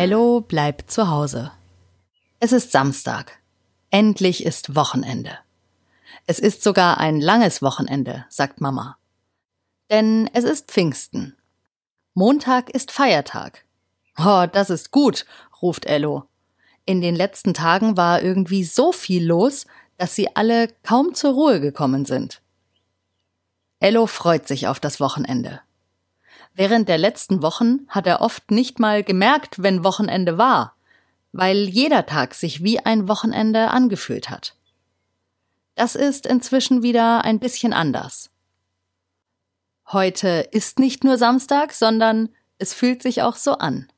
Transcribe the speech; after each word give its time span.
Ello 0.00 0.40
bleibt 0.40 0.90
zu 0.90 1.10
Hause. 1.10 1.52
Es 2.38 2.52
ist 2.52 2.72
Samstag. 2.72 3.38
Endlich 3.90 4.46
ist 4.46 4.74
Wochenende. 4.74 5.36
Es 6.24 6.38
ist 6.38 6.62
sogar 6.62 6.96
ein 6.96 7.20
langes 7.20 7.60
Wochenende, 7.60 8.24
sagt 8.30 8.62
Mama. 8.62 8.96
Denn 9.90 10.30
es 10.32 10.44
ist 10.44 10.70
Pfingsten. 10.70 11.36
Montag 12.14 12.70
ist 12.70 12.90
Feiertag. 12.90 13.66
Oh, 14.16 14.46
das 14.50 14.70
ist 14.70 14.90
gut, 14.90 15.26
ruft 15.60 15.84
Ello. 15.84 16.24
In 16.86 17.02
den 17.02 17.14
letzten 17.14 17.52
Tagen 17.52 17.98
war 17.98 18.22
irgendwie 18.22 18.64
so 18.64 18.92
viel 18.92 19.26
los, 19.26 19.66
dass 19.98 20.14
sie 20.14 20.34
alle 20.34 20.68
kaum 20.82 21.12
zur 21.12 21.34
Ruhe 21.34 21.60
gekommen 21.60 22.06
sind. 22.06 22.40
Ello 23.80 24.06
freut 24.06 24.48
sich 24.48 24.66
auf 24.66 24.80
das 24.80 24.98
Wochenende. 24.98 25.60
Während 26.54 26.88
der 26.88 26.98
letzten 26.98 27.42
Wochen 27.42 27.86
hat 27.88 28.06
er 28.06 28.20
oft 28.20 28.50
nicht 28.50 28.78
mal 28.78 29.02
gemerkt, 29.02 29.62
wenn 29.62 29.84
Wochenende 29.84 30.36
war, 30.38 30.74
weil 31.32 31.68
jeder 31.68 32.06
Tag 32.06 32.34
sich 32.34 32.62
wie 32.62 32.80
ein 32.80 33.08
Wochenende 33.08 33.70
angefühlt 33.70 34.30
hat. 34.30 34.56
Das 35.74 35.94
ist 35.94 36.26
inzwischen 36.26 36.82
wieder 36.82 37.24
ein 37.24 37.38
bisschen 37.38 37.72
anders. 37.72 38.30
Heute 39.92 40.48
ist 40.50 40.78
nicht 40.78 41.04
nur 41.04 41.18
Samstag, 41.18 41.72
sondern 41.72 42.28
es 42.58 42.74
fühlt 42.74 43.02
sich 43.02 43.22
auch 43.22 43.36
so 43.36 43.54
an. 43.54 43.88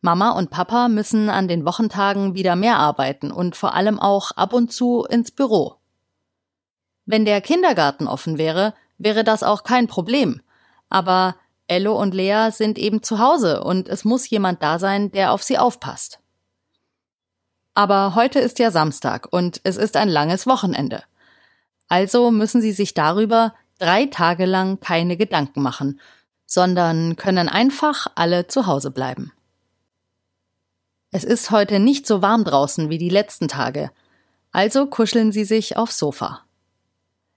Mama 0.00 0.30
und 0.30 0.50
Papa 0.50 0.88
müssen 0.88 1.28
an 1.30 1.48
den 1.48 1.64
Wochentagen 1.64 2.34
wieder 2.34 2.56
mehr 2.56 2.78
arbeiten 2.78 3.30
und 3.30 3.56
vor 3.56 3.74
allem 3.74 3.98
auch 3.98 4.30
ab 4.32 4.52
und 4.52 4.72
zu 4.72 5.04
ins 5.04 5.30
Büro. 5.30 5.76
Wenn 7.04 7.24
der 7.24 7.40
Kindergarten 7.40 8.06
offen 8.08 8.38
wäre, 8.38 8.74
wäre 8.98 9.24
das 9.24 9.42
auch 9.42 9.62
kein 9.62 9.86
Problem. 9.86 10.40
Aber 10.88 11.36
Ello 11.68 12.00
und 12.00 12.14
Lea 12.14 12.50
sind 12.50 12.78
eben 12.78 13.02
zu 13.02 13.18
Hause 13.18 13.62
und 13.62 13.88
es 13.88 14.04
muss 14.04 14.28
jemand 14.30 14.62
da 14.62 14.78
sein, 14.78 15.10
der 15.10 15.32
auf 15.32 15.42
sie 15.42 15.58
aufpasst. 15.58 16.20
Aber 17.74 18.14
heute 18.14 18.38
ist 18.38 18.58
ja 18.58 18.70
Samstag 18.70 19.28
und 19.30 19.60
es 19.64 19.76
ist 19.76 19.96
ein 19.96 20.08
langes 20.08 20.46
Wochenende. 20.46 21.02
Also 21.88 22.30
müssen 22.30 22.60
sie 22.60 22.72
sich 22.72 22.94
darüber 22.94 23.54
drei 23.78 24.06
Tage 24.06 24.46
lang 24.46 24.80
keine 24.80 25.16
Gedanken 25.16 25.62
machen, 25.62 26.00
sondern 26.46 27.16
können 27.16 27.48
einfach 27.48 28.06
alle 28.14 28.46
zu 28.46 28.66
Hause 28.66 28.90
bleiben. 28.90 29.32
Es 31.10 31.24
ist 31.24 31.50
heute 31.50 31.78
nicht 31.78 32.06
so 32.06 32.22
warm 32.22 32.44
draußen 32.44 32.90
wie 32.90 32.98
die 32.98 33.08
letzten 33.08 33.48
Tage, 33.48 33.90
also 34.52 34.86
kuscheln 34.86 35.32
sie 35.32 35.44
sich 35.44 35.76
aufs 35.76 35.98
Sofa. 35.98 36.44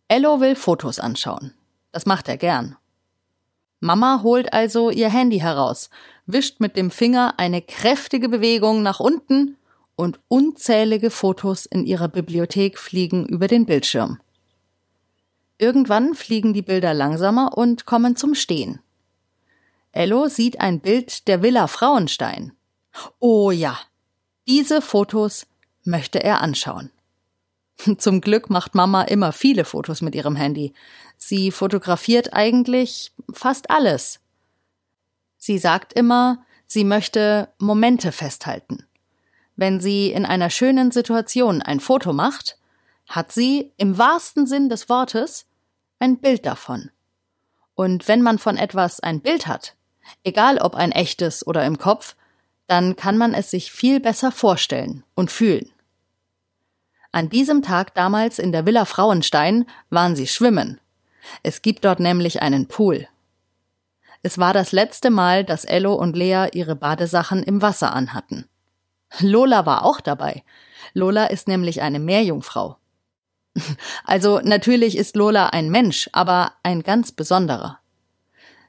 Ello 0.08 0.40
will 0.40 0.56
Fotos 0.56 1.00
anschauen. 1.00 1.54
Das 1.92 2.06
macht 2.06 2.30
er 2.30 2.38
gern. 2.38 2.78
Mama 3.80 4.22
holt 4.24 4.52
also 4.54 4.90
ihr 4.90 5.10
Handy 5.10 5.40
heraus, 5.40 5.90
wischt 6.26 6.60
mit 6.60 6.76
dem 6.76 6.92
Finger 6.92 7.36
eine 7.38 7.62
kräftige 7.62 8.30
Bewegung 8.30 8.84
nach 8.84 9.00
unten 9.00 9.58
und 9.96 10.20
unzählige 10.28 11.10
Fotos 11.10 11.66
in 11.66 11.86
ihrer 11.86 12.08
Bibliothek 12.08 12.78
fliegen 12.78 13.26
über 13.26 13.48
den 13.48 13.66
Bildschirm. 13.66 14.20
Irgendwann 15.58 16.14
fliegen 16.14 16.54
die 16.54 16.62
Bilder 16.62 16.94
langsamer 16.94 17.58
und 17.58 17.86
kommen 17.86 18.16
zum 18.16 18.36
Stehen. 18.36 18.80
Ello 19.92 20.28
sieht 20.28 20.62
ein 20.62 20.80
Bild 20.80 21.28
der 21.28 21.42
Villa 21.42 21.68
Frauenstein. 21.68 22.54
Oh 23.20 23.52
ja, 23.52 23.78
diese 24.48 24.82
Fotos 24.82 25.48
möchte 25.84 26.24
er 26.24 26.42
anschauen. 26.42 26.92
Zum 27.98 28.22
Glück 28.22 28.50
macht 28.50 28.76
Mama 28.76 29.04
immer 29.04 29.32
viele 29.32 29.66
Fotos 29.66 30.02
mit 30.02 30.16
ihrem 30.16 30.36
Handy. 30.36 30.74
Sie 31.18 31.52
fotografiert 31.52 32.34
eigentlich 32.34 33.12
fast 33.34 33.70
alles. 33.70 34.20
Sie 35.38 35.58
sagt 35.58 35.94
immer, 35.94 36.46
sie 36.66 36.84
möchte 36.84 37.50
Momente 37.58 38.12
festhalten. 38.12 38.86
Wenn 39.56 39.80
sie 39.80 40.12
in 40.12 40.26
einer 40.26 40.50
schönen 40.50 40.92
Situation 40.92 41.62
ein 41.62 41.80
Foto 41.80 42.14
macht, 42.14 42.58
hat 43.08 43.32
sie 43.32 43.74
im 43.78 43.98
wahrsten 43.98 44.46
Sinn 44.46 44.70
des 44.70 44.88
Wortes 44.88 45.46
ein 46.00 46.20
Bild 46.20 46.46
davon. 46.46 46.92
Und 47.76 48.08
wenn 48.08 48.22
man 48.22 48.40
von 48.40 48.58
etwas 48.58 49.00
ein 49.00 49.22
Bild 49.22 49.48
hat, 49.48 49.76
egal 50.24 50.60
ob 50.60 50.76
ein 50.76 50.92
echtes 50.92 51.46
oder 51.46 51.66
im 51.66 51.78
Kopf, 51.78 52.16
dann 52.68 52.96
kann 52.96 53.18
man 53.18 53.34
es 53.34 53.52
sich 53.52 53.72
viel 53.72 54.00
besser 54.00 54.32
vorstellen 54.32 55.04
und 55.16 55.32
fühlen. 55.32 55.72
An 57.12 57.30
diesem 57.30 57.64
Tag 57.64 57.96
damals 57.96 58.38
in 58.38 58.52
der 58.52 58.66
Villa 58.68 58.86
Frauenstein 58.86 59.66
waren 59.90 60.16
sie 60.16 60.28
schwimmen. 60.28 60.80
Es 61.42 61.64
gibt 61.64 61.84
dort 61.84 62.00
nämlich 62.00 62.42
einen 62.42 62.68
Pool. 62.68 63.08
Es 64.22 64.38
war 64.38 64.54
das 64.54 64.72
letzte 64.72 65.10
Mal, 65.10 65.44
dass 65.44 65.66
Ello 65.66 65.96
und 65.96 66.16
Lea 66.16 66.48
ihre 66.54 66.76
Badesachen 66.76 67.42
im 67.42 67.62
Wasser 67.62 67.94
anhatten. 67.94 68.48
Lola 69.20 69.66
war 69.66 69.86
auch 69.86 70.02
dabei. 70.02 70.44
Lola 70.94 71.26
ist 71.26 71.48
nämlich 71.48 71.82
eine 71.82 72.00
Meerjungfrau. 72.00 72.78
Also 74.06 74.40
natürlich 74.44 74.98
ist 74.98 75.16
Lola 75.16 75.48
ein 75.48 75.70
Mensch, 75.70 76.10
aber 76.14 76.54
ein 76.64 76.84
ganz 76.84 77.12
besonderer. 77.12 77.80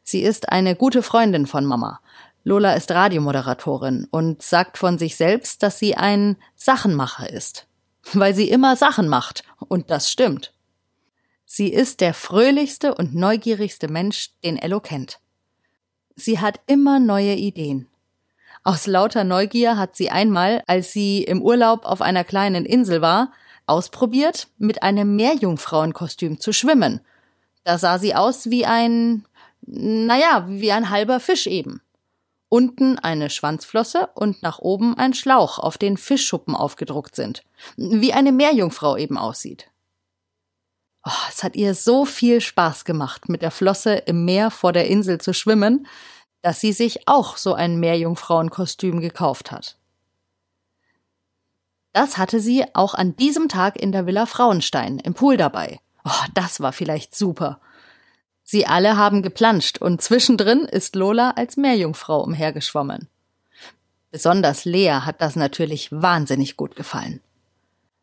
Sie 0.03 0.23
ist 0.23 0.51
eine 0.51 0.75
gute 0.77 1.03
Freundin 1.03 1.47
von 1.47 1.67
Mama. 1.67 2.01
Lola 2.43 2.73
ist 2.73 2.91
Radiomoderatorin 2.91 4.09
und 4.11 4.43
sagt 4.43 4.79
von 4.79 4.99
sich 4.99 5.17
selbst, 5.17 5.63
dass 5.63 5.79
sie 5.79 5.97
ein 5.97 6.37
Sachenmacher 6.57 7.29
ist 7.31 7.67
weil 8.13 8.35
sie 8.35 8.51
immer 8.51 8.77
Sachen 8.77 9.09
macht, 9.09 9.45
und 9.69 9.91
das 9.91 10.11
stimmt. 10.11 10.53
Sie 11.45 11.73
ist 11.73 12.01
der 12.01 12.15
fröhlichste 12.15 12.95
und 12.95 13.15
neugierigste 13.15 13.89
Mensch, 13.89 14.31
den 14.45 14.57
Ello 14.57 14.81
kennt. 14.81 15.19
Sie 16.15 16.39
hat 16.39 16.61
immer 16.67 17.01
neue 17.01 17.35
Ideen. 17.35 17.89
Aus 18.63 18.87
lauter 18.87 19.25
Neugier 19.25 19.77
hat 19.77 19.97
sie 19.97 20.11
einmal, 20.11 20.63
als 20.67 20.93
sie 20.93 21.25
im 21.25 21.43
Urlaub 21.43 21.85
auf 21.85 22.03
einer 22.03 22.25
kleinen 22.25 22.67
Insel 22.67 23.01
war, 23.01 23.33
ausprobiert, 23.67 24.49
mit 24.59 24.83
einem 24.83 25.17
Meerjungfrauenkostüm 25.17 26.41
zu 26.41 26.53
schwimmen. 26.53 27.01
Da 27.65 27.79
sah 27.79 27.99
sie 27.99 28.15
aus 28.15 28.51
wie 28.51 28.67
ein, 28.67 29.25
naja, 29.63 30.47
wie 30.49 30.73
ein 30.73 30.91
halber 30.91 31.21
Fisch 31.21 31.47
eben 31.47 31.81
unten 32.51 32.99
eine 32.99 33.31
Schwanzflosse 33.31 34.11
und 34.15 34.43
nach 34.43 34.59
oben 34.59 34.99
ein 34.99 35.15
Schlauch, 35.15 35.59
auf 35.59 35.79
den 35.79 35.97
Fischschuppen 35.97 36.55
aufgedruckt 36.55 37.17
sind, 37.17 37.45
wie 37.77 38.13
eine 38.13 38.33
Meerjungfrau 38.33 38.99
eben 38.99 39.17
aussieht. 39.17 39.71
Oh, 41.07 41.29
es 41.31 41.43
hat 41.43 41.57
ihr 41.57 41.75
so 41.75 42.05
viel 42.05 42.43
Spaß 42.43 42.85
gemacht, 42.85 43.31
mit 43.31 43.41
der 43.41 43.51
Flosse 43.51 43.95
im 43.95 44.27
Meer 44.27 44.51
vor 44.51 44.73
der 44.73 44.89
Insel 44.89 45.19
zu 45.19 45.33
schwimmen, 45.33 45.87
dass 46.43 46.61
sie 46.61 46.73
sich 46.73 47.09
auch 47.09 47.39
so 47.39 47.55
ein 47.55 47.81
Meerjungfrauenkostüm 47.81 49.01
gekauft 49.01 49.51
hat. 49.51 49.79
Das 51.93 52.19
hatte 52.19 52.41
sie 52.41 52.65
auch 52.75 52.95
an 52.95 53.17
diesem 53.17 53.49
Tag 53.49 53.77
in 53.77 53.93
der 53.93 54.07
Villa 54.07 54.27
Frauenstein 54.27 54.99
im 54.99 55.15
Pool 55.15 55.37
dabei. 55.37 55.81
Oh, 56.05 56.25
das 56.35 56.61
war 56.61 56.73
vielleicht 56.73 57.15
super. 57.15 57.61
Sie 58.53 58.67
alle 58.67 58.97
haben 58.97 59.23
geplanscht 59.23 59.79
und 59.79 60.03
zwischendrin 60.03 60.65
ist 60.65 60.97
Lola 60.97 61.31
als 61.37 61.57
Meerjungfrau 61.57 62.21
umhergeschwommen. 62.21 63.07
Besonders 64.11 64.65
Lea 64.65 65.03
hat 65.05 65.23
das 65.23 65.37
natürlich 65.37 65.93
wahnsinnig 65.93 66.57
gut 66.57 66.75
gefallen. 66.75 67.21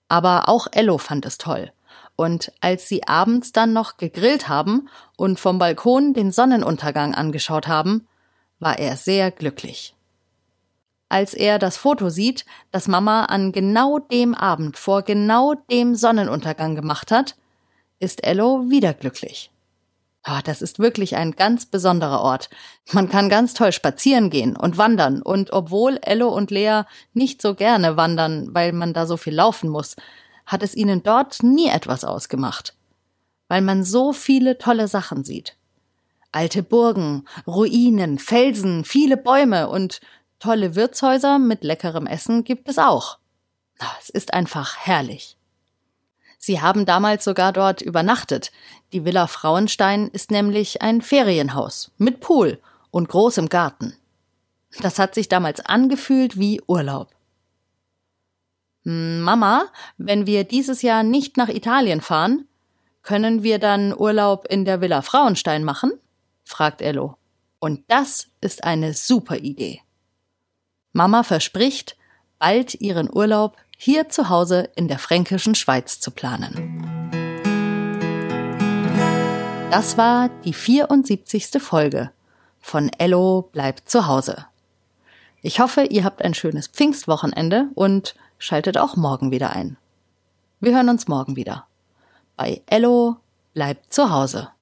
Aber 0.08 0.48
auch 0.48 0.68
Ello 0.72 1.00
fand 1.00 1.26
es 1.26 1.38
toll. 1.38 1.74
Und 2.16 2.54
als 2.62 2.88
sie 2.88 3.06
abends 3.06 3.52
dann 3.52 3.74
noch 3.74 3.98
gegrillt 3.98 4.48
haben 4.48 4.88
und 5.18 5.38
vom 5.38 5.60
Balkon 5.60 6.14
den 6.14 6.32
Sonnenuntergang 6.32 7.14
angeschaut 7.14 7.68
haben, 7.68 8.08
war 8.60 8.80
er 8.80 8.96
sehr 8.96 9.32
glücklich. 9.32 9.96
Als 11.10 11.34
er 11.34 11.60
das 11.60 11.76
Foto 11.76 12.08
sieht, 12.08 12.46
das 12.72 12.88
Mama 12.88 13.26
an 13.26 13.52
genau 13.52 14.00
dem 14.00 14.34
Abend 14.34 14.78
vor 14.78 15.02
genau 15.02 15.56
dem 15.70 15.94
Sonnenuntergang 15.96 16.78
gemacht 16.78 17.12
hat, 17.12 17.36
ist 18.00 18.24
Ello 18.24 18.70
wieder 18.70 18.94
glücklich. 18.94 19.52
Oh, 20.30 20.40
das 20.44 20.62
ist 20.62 20.80
wirklich 20.80 21.16
ein 21.16 21.32
ganz 21.32 21.66
besonderer 21.66 22.20
Ort. 22.20 22.50
Man 22.92 23.08
kann 23.08 23.30
ganz 23.30 23.54
toll 23.54 23.72
spazieren 23.72 24.30
gehen 24.30 24.58
und 24.58 24.78
wandern. 24.78 25.22
Und 25.22 25.54
obwohl 25.54 26.00
Ello 26.02 26.28
und 26.28 26.52
Lea 26.52 26.82
nicht 27.14 27.42
so 27.42 27.56
gerne 27.56 27.96
wandern, 27.96 28.50
weil 28.54 28.74
man 28.74 28.94
da 28.94 29.06
so 29.06 29.16
viel 29.16 29.34
laufen 29.34 29.70
muss, 29.70 29.96
hat 30.46 30.64
es 30.64 30.76
ihnen 30.76 31.02
dort 31.02 31.44
nie 31.44 31.70
etwas 31.70 32.04
ausgemacht. 32.04 32.76
Weil 33.48 33.62
man 33.62 33.86
so 33.86 34.12
viele 34.12 34.58
tolle 34.58 34.90
Sachen 34.90 35.24
sieht. 35.24 35.56
Alte 36.34 36.62
Burgen, 36.62 37.26
Ruinen, 37.48 38.20
Felsen, 38.20 38.84
viele 38.84 39.16
Bäume 39.16 39.70
und 39.70 40.02
tolle 40.40 40.76
Wirtshäuser 40.76 41.40
mit 41.40 41.64
leckerem 41.64 42.06
Essen 42.06 42.44
gibt 42.44 42.68
es 42.68 42.78
auch. 42.78 43.18
Es 44.02 44.10
ist 44.10 44.34
einfach 44.34 44.76
herrlich. 44.78 45.38
Sie 46.48 46.62
haben 46.62 46.86
damals 46.86 47.26
sogar 47.26 47.52
dort 47.52 47.82
übernachtet. 47.82 48.54
Die 48.94 49.04
Villa 49.04 49.28
Frauenstein 49.28 50.08
ist 50.08 50.32
nämlich 50.32 50.82
ein 50.82 51.02
Ferienhaus 51.02 51.92
mit 51.98 52.22
Pool 52.22 52.62
und 52.90 53.10
großem 53.10 53.50
Garten. 53.50 53.98
Das 54.80 54.98
hat 54.98 55.14
sich 55.14 55.28
damals 55.28 55.60
angefühlt 55.60 56.40
wie 56.40 56.62
Urlaub. 56.66 57.10
Hm, 58.86 59.20
Mama, 59.20 59.66
wenn 59.98 60.26
wir 60.26 60.46
dieses 60.46 60.82
Jahr 60.84 61.04
nicht 61.04 61.36
nach 61.36 61.50
Italien 61.50 62.00
fahren, 62.00 62.48
können 63.02 63.44
wir 63.44 63.60
dann 63.60 63.94
Urlaub 63.94 64.48
in 64.50 64.64
der 64.64 64.80
Villa 64.80 65.02
Frauenstein 65.02 65.66
machen? 65.66 65.92
fragt 66.46 66.82
Ello. 66.82 67.18
Und 67.60 67.84
das 67.90 68.30
ist 68.40 68.64
eine 68.64 68.94
super 68.94 69.36
Idee. 69.36 69.82
Mama 70.94 71.24
verspricht, 71.24 71.98
bald 72.40 72.74
ihren 72.76 73.14
Urlaub 73.14 73.58
hier 73.78 74.10
zu 74.10 74.30
Hause 74.30 74.70
in 74.76 74.88
der 74.88 74.98
fränkischen 74.98 75.56
Schweiz 75.56 76.00
zu 76.00 76.12
planen. 76.12 77.10
Das 79.72 79.98
war 79.98 80.30
die 80.44 80.54
74. 80.54 81.62
Folge 81.62 82.12
von 82.60 82.90
Ello 82.98 83.44
bleibt 83.52 83.90
zu 83.90 84.08
Hause. 84.08 84.46
Ich 85.42 85.60
hoffe, 85.60 85.84
ihr 85.84 86.04
habt 86.04 86.22
ein 86.24 86.34
schönes 86.34 86.68
Pfingstwochenende 86.68 87.70
und 87.76 88.16
schaltet 88.40 88.78
auch 88.78 88.96
morgen 88.96 89.32
wieder 89.32 89.52
ein. 89.52 89.78
Wir 90.60 90.76
hören 90.76 90.90
uns 90.90 91.08
morgen 91.08 91.36
wieder. 91.36 91.68
Bei 92.36 92.62
Ello 92.66 93.18
bleibt 93.54 93.94
zu 93.94 94.10
Hause. 94.10 94.50